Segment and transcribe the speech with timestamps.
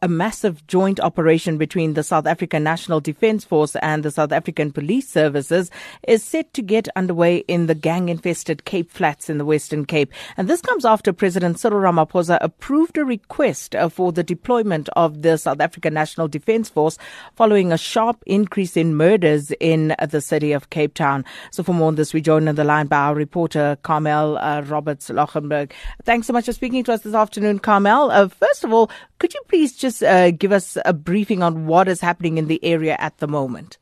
[0.00, 4.70] A massive joint operation between the South African National Defence Force and the South African
[4.70, 5.72] Police Services
[6.06, 10.12] is set to get underway in the gang infested Cape Flats in the Western Cape.
[10.36, 15.22] And this comes after President Cyril Ramaphosa approved a request uh, for the deployment of
[15.22, 16.96] the South African National Defence Force
[17.34, 21.24] following a sharp increase in murders in the city of Cape Town.
[21.50, 24.60] So, for more on this, we join on the line by our reporter, Carmel uh,
[24.60, 25.72] Roberts Lochenberg.
[26.04, 28.12] Thanks so much for speaking to us this afternoon, Carmel.
[28.12, 31.88] Uh, first of all, could you please just uh, give us a briefing on what
[31.88, 33.78] is happening in the area at the moment?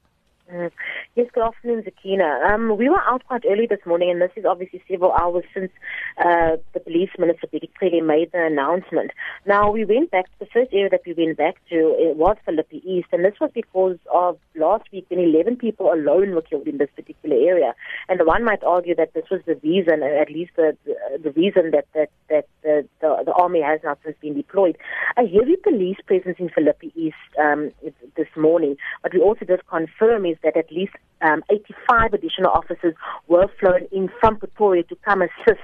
[0.52, 0.70] Mm.
[1.16, 2.40] Yes, good afternoon, Sakina.
[2.46, 5.72] Um, we were out quite early this morning, and this is obviously several hours since
[6.18, 7.48] uh, the police minister
[7.78, 9.12] clearly made the announcement.
[9.46, 12.82] Now, we went back, the first area that we went back to it was Philippi
[12.84, 16.76] East, and this was because of last week when 11 people alone were killed in
[16.76, 17.74] this particular area.
[18.10, 21.86] And one might argue that this was the reason, at least the, the, reason that,
[21.94, 24.76] that, that the, the, the army has not since been deployed.
[25.16, 27.72] A heavy police presence in Philippi East um,
[28.18, 32.94] this morning, but we also just confirm is that at least um, 85 additional officers
[33.28, 35.60] were flown in from Pretoria to come assist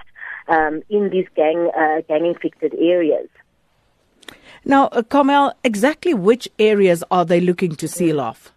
[0.48, 3.28] um, in these gang uh, gang infected areas.
[4.64, 8.52] Now, uh, Carmel, exactly which areas are they looking to seal off?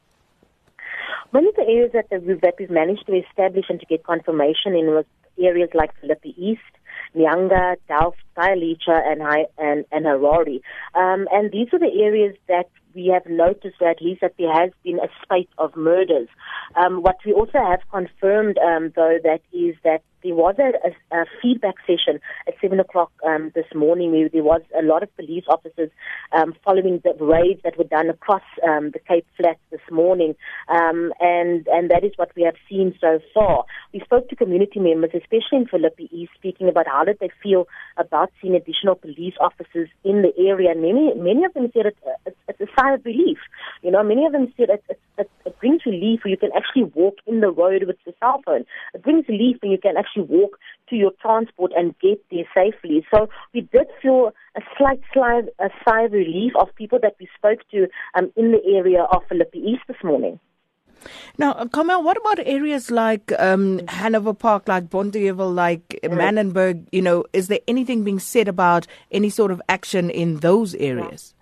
[1.31, 4.73] One of the areas that, we've, that we've managed to establish and to get confirmation
[4.73, 5.05] in was
[5.41, 6.61] areas like Philippi East,
[7.15, 9.21] Nyanga, Delft, Khayelitsha, and,
[9.57, 10.61] and, and Harare.
[10.93, 14.71] Um, and these are the areas that we have noticed at least that there has
[14.83, 16.29] been a spate of murders.
[16.75, 21.21] Um, what we also have confirmed, um, though, that is that there was a, a,
[21.21, 25.43] a feedback session at 7 o'clock um, this morning there was a lot of police
[25.47, 25.91] officers
[26.31, 30.35] um, following the raids that were done across um, the Cape Flats this morning.
[30.67, 33.65] Um, and, and that is what we have seen so far.
[33.93, 37.67] We spoke to community members, especially in Philippi East, speaking about how did they feel
[37.97, 40.71] about seeing additional police officers in the area.
[40.71, 43.37] And many, many of them said it's, a sign of relief.
[43.83, 46.83] You know, many of them said it, it, it, it brings relief you can actually
[46.95, 48.65] walk in the road with your cell phone.
[48.93, 50.57] It brings relief when you can actually walk
[50.89, 53.05] to your transport and get there safely.
[53.13, 57.27] So we did feel a slight slide, a sigh of relief of people that we
[57.35, 60.39] spoke to um, in the area of Philippi East this morning.
[61.37, 65.99] Now, Carmel, what about areas like um, Hanover Park, like Bonteheuwel, like.
[66.03, 66.87] Manenberg?
[66.91, 71.34] You know, is there anything being said about any sort of action in those areas?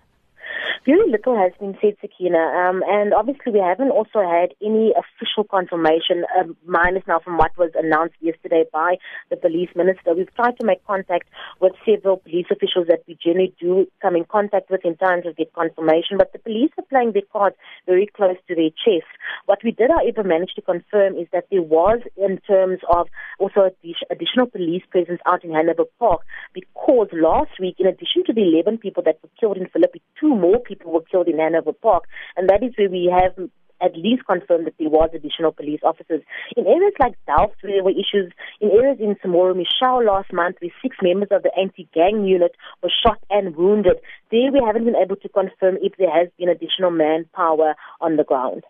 [0.85, 5.45] Very little has been said, Sakina, um, and obviously we haven't also had any official
[5.45, 8.97] confirmation, um, minus now from what was announced yesterday by
[9.29, 10.13] the police minister.
[10.13, 11.29] We've tried to make contact
[11.61, 15.37] with several police officials that we generally do come in contact with in time of
[15.37, 17.55] get confirmation, but the police are playing their cards
[17.85, 19.07] very close to their chest.
[19.45, 23.07] What we did, however, manage to confirm is that there was, in terms of
[23.39, 23.71] also
[24.11, 26.23] additional police presence out in Hanover Park,
[26.53, 30.35] because last week, in addition to the 11 people that were killed in Philippi, two
[30.35, 32.05] more people people were killed in Hanover Park,
[32.37, 33.49] and that is where we have
[33.81, 36.21] at least confirmed that there was additional police officers.
[36.55, 40.57] In areas like Delft, where there were issues, in areas in Samora Machel last month,
[40.59, 43.97] where six members of the anti-gang unit were shot and wounded,
[44.31, 48.23] there we haven't been able to confirm if there has been additional manpower on the
[48.23, 48.63] ground.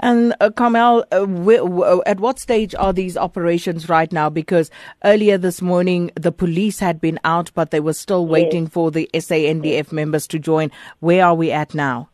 [0.00, 4.30] And uh, Carmel, uh, w- w- at what stage are these operations right now?
[4.30, 4.70] Because
[5.04, 8.72] earlier this morning, the police had been out, but they were still waiting yes.
[8.72, 10.70] for the SANDF members to join.
[11.00, 12.08] Where are we at now?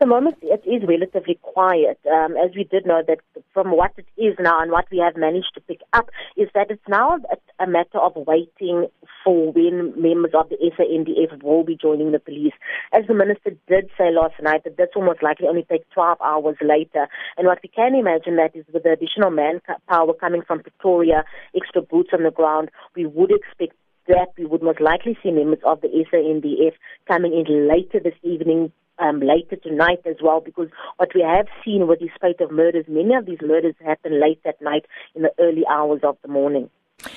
[0.00, 3.18] The moment, it is relatively quiet, um, as we did know that
[3.52, 6.70] from what it is now and what we have managed to pick up is that
[6.70, 8.86] it's now a, a matter of waiting
[9.24, 12.52] for when members of the SANDF will be joining the police.
[12.92, 16.18] As the minister did say last night, that this will most likely only take 12
[16.20, 17.08] hours later.
[17.36, 21.24] And what we can imagine that is with the additional manpower coming from Pretoria,
[21.56, 23.74] extra boots on the ground, we would expect
[24.06, 26.74] that we would most likely see members of the SANDF
[27.08, 31.86] coming in later this evening um, later tonight as well, because what we have seen
[31.86, 35.32] with the spate of murders, many of these murders happen late at night in the
[35.38, 36.70] early hours of the morning.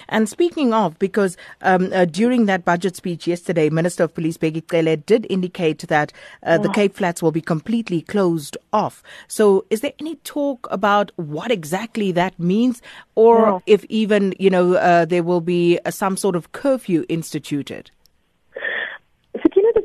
[0.09, 4.69] And speaking of, because um, uh, during that budget speech yesterday, Minister of Police Bheki
[4.69, 9.01] Cele did indicate that uh, the Cape Flats will be completely closed off.
[9.27, 12.81] So, is there any talk about what exactly that means,
[13.15, 17.89] or if even you know uh, there will be some sort of curfew instituted?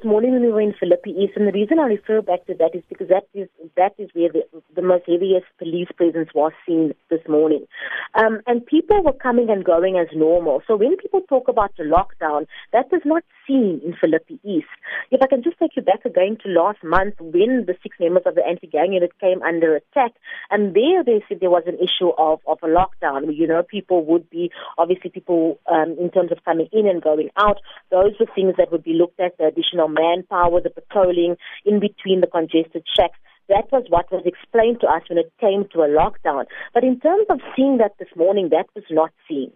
[0.06, 2.74] Morning when we were in Philippi East, and the reason I refer back to that
[2.74, 4.42] is because that is that is where the,
[4.74, 7.66] the most heaviest police presence was seen this morning,
[8.14, 10.62] um, and people were coming and going as normal.
[10.66, 14.70] So when people talk about the lockdown, that was not seen in Philippi East.
[15.10, 18.22] If I can just take you back again to last month when the six members
[18.26, 20.12] of the anti-gang unit came under attack,
[20.50, 23.36] and there they said there was an issue of, of a lockdown.
[23.36, 27.30] You know, people would be, obviously people um, in terms of coming in and going
[27.36, 27.58] out,
[27.90, 32.20] those were things that would be looked at, the additional manpower, the patrolling in between
[32.20, 33.18] the congested shacks.
[33.48, 36.46] That was what was explained to us when it came to a lockdown.
[36.74, 39.52] But in terms of seeing that this morning, that was not seen.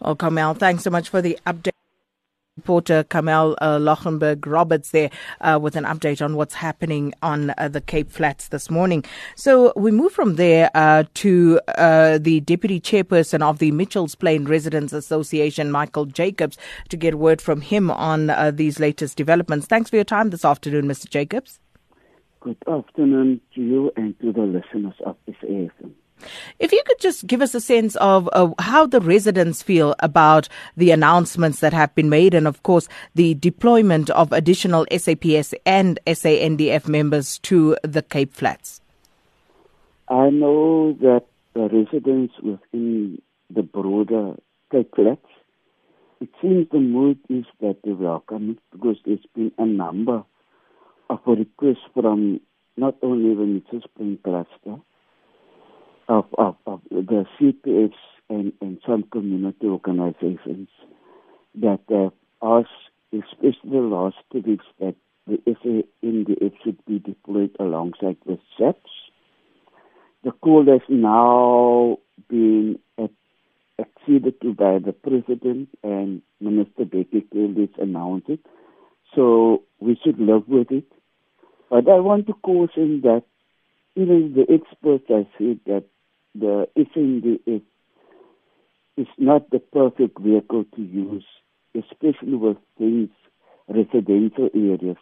[0.00, 1.71] Well, Carmel, thanks so much for the update.
[2.62, 5.10] Reporter Carmel uh, Lochenberg Roberts there
[5.40, 9.04] uh, with an update on what's happening on uh, the Cape Flats this morning.
[9.34, 14.44] So we move from there uh, to uh, the Deputy Chairperson of the Mitchells Plain
[14.44, 16.56] Residents Association, Michael Jacobs,
[16.88, 19.66] to get word from him on uh, these latest developments.
[19.66, 21.10] Thanks for your time this afternoon, Mr.
[21.10, 21.58] Jacobs.
[22.38, 25.94] Good afternoon to you and to the listeners of SAfm.
[26.58, 30.48] If you could just give us a sense of uh, how the residents feel about
[30.76, 35.98] the announcements that have been made and, of course, the deployment of additional SAPS and
[36.06, 38.80] SANDF members to the Cape Flats.
[40.08, 41.24] I know that
[41.54, 43.20] the residents within
[43.50, 44.34] the broader
[44.70, 45.26] Cape Flats,
[46.20, 50.24] it seems the mood is that they welcome because there's been a number
[51.10, 52.40] of requests from
[52.76, 54.80] not only the Mitchells Plain cluster,
[57.42, 57.90] the
[58.30, 60.68] and, and some community organizations
[61.54, 62.12] that uh, have
[62.42, 62.70] asked,
[63.12, 64.94] especially the last two weeks, that
[65.26, 68.90] the SANDF should be deployed alongside the SAPS.
[70.24, 71.98] The call has now
[72.28, 72.78] been
[73.78, 78.40] acceded to by the President and Minister Bheki Cele announced it.
[79.14, 80.84] So we should live with it.
[81.70, 83.24] But I want to caution that
[83.96, 85.84] even the experts have said that
[86.34, 87.62] the SANDF
[88.96, 91.24] is not the perfect vehicle to use,
[91.74, 93.08] especially with these
[93.68, 94.96] residential areas.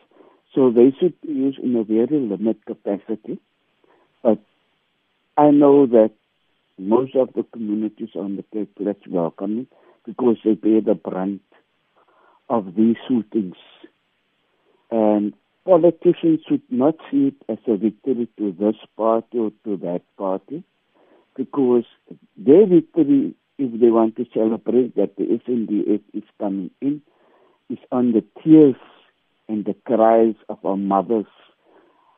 [0.54, 3.38] So they should be used in a very limited capacity.
[4.22, 4.38] But
[5.36, 6.10] I know that
[6.78, 11.42] most of the communities on the Cape Flats welcome it because they bear the brunt
[12.48, 13.56] of these shootings.
[14.90, 15.34] And
[15.64, 20.64] politicians should not see it as a victory to this party or to that party
[21.40, 21.84] because
[22.36, 27.00] their victory, if they want to celebrate that the SANDF is coming in,
[27.70, 28.76] is on the tears
[29.48, 31.32] and the cries of our mothers,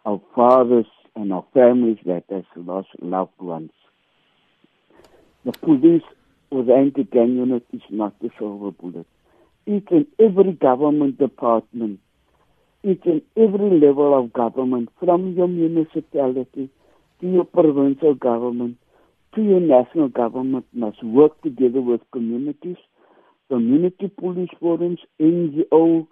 [0.04, 3.70] our fathers, and our families that has lost loved ones.
[5.44, 6.02] The police
[6.50, 9.06] or the anti-gang unit is not the silver bullet.
[9.66, 12.00] Each and every government department,
[12.82, 16.70] each and every level of government, from your municipality
[17.20, 18.78] to your provincial government,
[19.40, 22.76] your national government must work together with communities,
[23.48, 26.06] community police forums, NGO,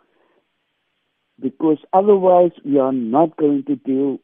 [1.41, 4.19] because otherwise we are not going to deal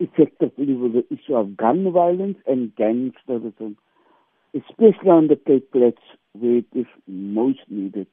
[0.00, 3.76] effectively with the issue of gun violence and gangsterism,
[4.54, 6.02] especially on the Cape Flats
[6.32, 8.06] where it is most needed.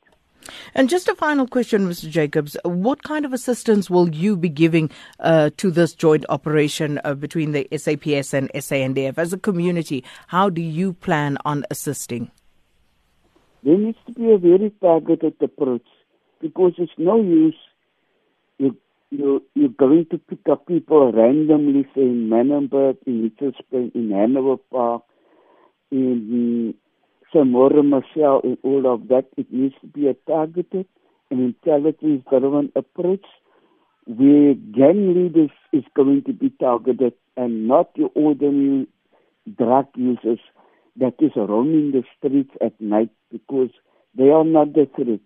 [0.76, 2.10] And just a final question, Mr.
[2.10, 2.58] Jacobs.
[2.64, 7.52] What kind of assistance will you be giving uh, to this joint operation uh, between
[7.52, 9.18] the SAPS and SANDF?
[9.18, 12.32] As a community, how do you plan on assisting?
[13.64, 15.86] There needs to be a very targeted approach
[16.42, 17.56] because it's no use
[18.58, 18.78] you,
[19.10, 23.32] you, you're going to pick up people randomly, say in Manenberg, in
[23.70, 25.04] Plain, in Hanover Park,
[25.92, 26.76] in
[27.34, 30.88] Samora Machel and all of that, it needs to be a targeted
[31.30, 33.26] and intelligence-driven approach
[34.06, 38.88] where gang leaders is going to be targeted and not your ordinary
[39.58, 40.40] drug users
[40.96, 43.70] that is roaming the streets at night because
[44.16, 45.20] they are not the threat.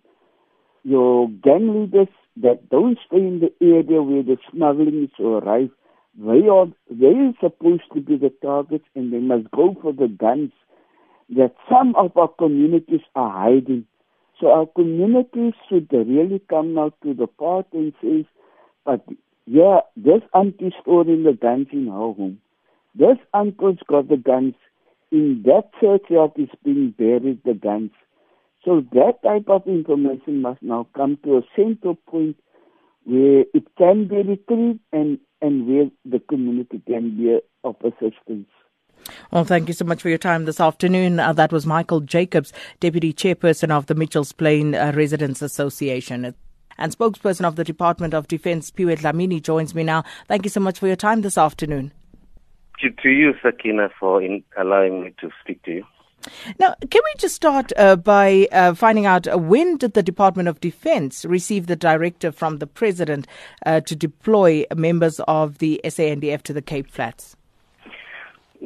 [0.82, 5.70] Your gang leaders that don't stay in the area where the smuggling is arrive,
[6.16, 10.08] they are they are supposed to be the targets and they must go for the
[10.08, 10.52] guns
[11.30, 13.86] that some of our communities are hiding.
[14.40, 18.26] So our communities should really come out to the part and say,
[18.84, 19.04] but
[19.46, 22.40] yeah, this auntie's storing the guns in her home.
[22.94, 24.54] This uncle's got the guns.
[25.10, 27.90] In that churchyard is being buried the guns.
[28.64, 32.36] So that type of information must now come to a central point
[33.04, 38.48] where it can be retrieved and, and where the community can be of assistance.
[39.34, 41.18] Well, thank you so much for your time this afternoon.
[41.18, 46.36] Uh, that was Michael Jacobs, Deputy Chairperson of the Mitchells Plain uh, Residents Association.
[46.78, 50.04] And spokesperson of the Department of Defense, Siphiwe Dlamini, joins me now.
[50.28, 51.92] Thank you so much for your time this afternoon.
[52.78, 55.86] To, you, Sakina, for in allowing me to speak to you.
[56.60, 60.48] Now, can we just start uh, by uh, finding out uh, when did the Department
[60.48, 63.26] of Defense receive the directive from the President
[63.66, 67.34] uh, to deploy members of the SANDF to the Cape Flats?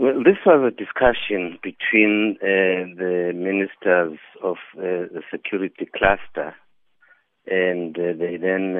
[0.01, 6.55] Well, this was a discussion between uh, the ministers of uh, the security cluster,
[7.51, 8.75] and they then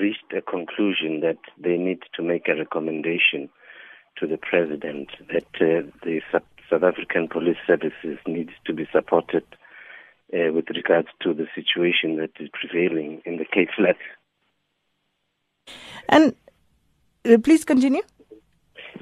[0.00, 3.50] reached a conclusion that they need to make a recommendation
[4.16, 9.44] to the President that the South African police services needs to be supported
[10.32, 13.98] uh, with regards to the situation that is prevailing in the Cape Flats.
[16.08, 16.34] And
[17.26, 18.00] uh, please continue.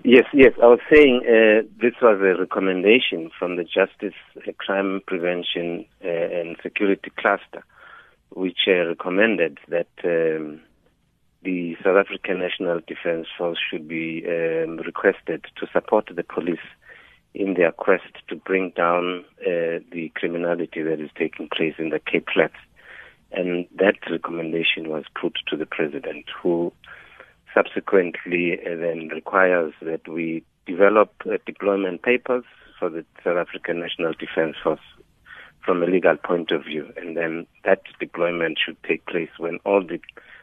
[0.04, 0.52] Yes, yes.
[0.60, 6.08] I was saying uh, this was a recommendation from the Justice, uh, Crime Prevention uh,
[6.08, 7.64] and Security Cluster,
[8.30, 10.60] which uh, recommended that um,
[11.44, 16.66] the South African National Defence Force should be um, requested to support the police
[17.34, 22.00] in their quest to bring down uh, the criminality that is taking place in the
[22.00, 22.54] Cape Flats.
[23.30, 26.72] And that recommendation was put to the president, who
[27.54, 32.44] subsequently uh, then requires that we develop uh, deployment papers
[32.78, 34.80] for the South African National Defence Force
[35.64, 36.92] from a legal point of view.
[36.96, 40.00] And then that deployment should take place when all the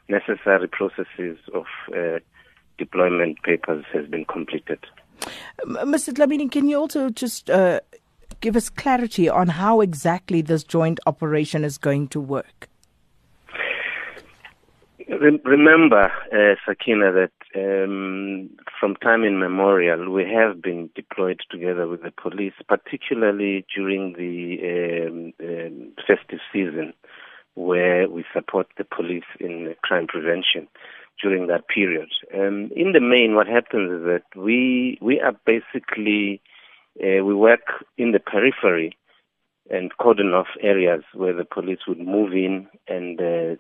[0.07, 2.19] necessary processes of uh,
[2.77, 4.79] deployment papers has been completed.
[5.65, 6.13] Mr.
[6.13, 7.81] Dlamini, can you also just uh,
[8.39, 12.68] give us clarity on how exactly this joint operation is going to work?
[15.09, 18.47] Remember, uh, Sakina, that um,
[18.79, 25.33] from time immemorial we have been deployed together with the police, particularly during the um,
[25.43, 26.93] um, festive season,
[27.55, 30.67] where we support the police in crime prevention
[31.19, 32.09] during that period.
[32.35, 36.39] Um, in the main, what happens is that we we are basically
[37.03, 38.95] uh, we work in the periphery
[39.71, 43.55] and cordon off areas where the police would move in and uh,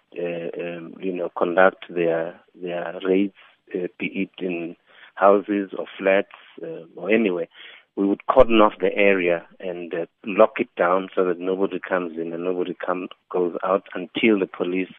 [1.37, 3.33] conduct their their raids,
[3.75, 4.75] uh, be it in
[5.15, 7.47] houses or flats uh, or anywhere.
[7.95, 12.17] We would cordon off the area and uh, lock it down so that nobody comes
[12.17, 14.93] in and nobody come, goes out until the police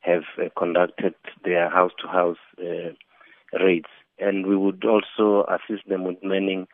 [0.00, 0.22] have
[0.56, 2.38] conducted their house-to-house
[3.52, 3.88] raids.
[4.18, 6.66] And we would also assist them with manning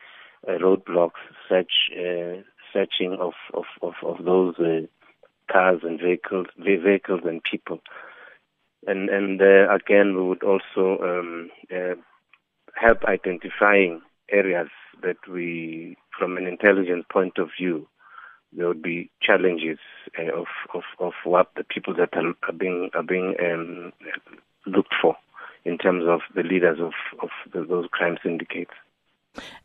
[0.46, 2.42] uh, roadblocks, such uh,
[2.72, 4.86] searching of, of, of, of those uh,
[5.50, 7.80] cars and vehicles, vehicles and people.
[8.86, 11.50] And, and uh, again, we would also um,
[12.74, 14.68] help identifying areas
[15.02, 17.86] that we, from an intelligence point of view,
[18.52, 19.78] there would be challenges
[20.18, 23.92] uh, of, of, of what the people that are, are being are being um,
[24.66, 25.16] looked for
[25.64, 28.70] in terms of the leaders of, of the, those crime syndicates.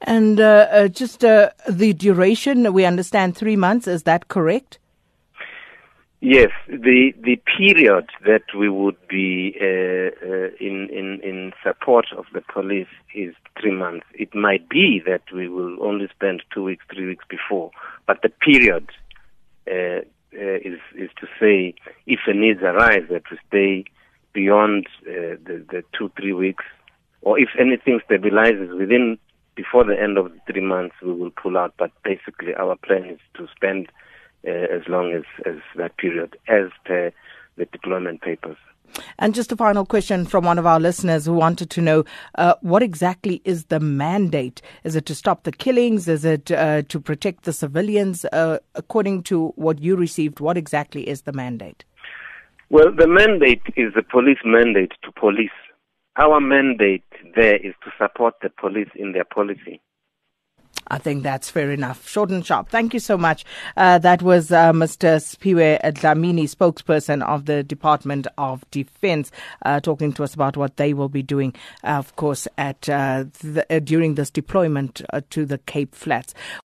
[0.02, 3.88] And uh, uh, just uh, the duration, we understand three months.
[3.88, 4.80] Is that correct?
[6.22, 12.26] Yes, the the period that we would be uh, uh, in in in support of
[12.34, 14.06] the police is three months.
[14.14, 17.72] It might be that we will only spend two weeks, three weeks before,
[18.06, 18.90] but the period
[19.66, 20.02] uh,
[20.36, 21.74] uh is is to say
[22.06, 23.86] if a needs arise that we stay
[24.34, 26.66] beyond uh, the the two three weeks,
[27.22, 29.18] or if anything stabilizes within
[29.56, 31.74] before the end of the three months, we will pull out.
[31.78, 33.90] But basically, our plan is to spend
[34.48, 37.12] uh, as long as, as that period, as per
[37.58, 38.58] the deployment papers.
[39.20, 42.06] And just a final question from one of our listeners who wanted to know
[42.36, 44.62] uh, what exactly is the mandate?
[44.84, 46.08] Is it to stop the killings?
[46.08, 48.26] Is it uh, to protect the civilians?
[48.26, 51.86] Uh, according to what you received, what exactly is the mandate?
[52.70, 55.50] Well, the mandate is the police mandate to police.
[56.18, 57.04] Our mandate
[57.36, 59.82] there is to support the police in their policy.
[60.90, 62.08] I think that's fair enough.
[62.08, 62.70] Short and sharp.
[62.70, 63.46] Thank you so much.
[63.78, 65.18] Uh, that was uh, Mr.
[65.18, 69.32] Siphiwe Dlamini, spokesperson of the Department of Defense,
[69.66, 71.54] uh, talking to us about what they will be doing,
[71.84, 76.34] of course, at uh, the, uh, during this deployment uh, to the Cape Flats.